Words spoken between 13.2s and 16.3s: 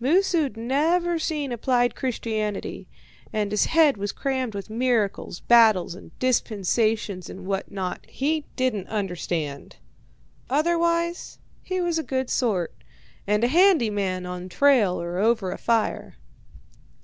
and a handy man on trail or over a fire.